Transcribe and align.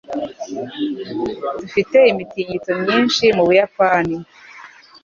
Dufite 1.59 1.97
imitingito 2.11 2.71
myinshi 2.81 3.23
mu 3.35 3.43
Buyapani. 3.47 4.17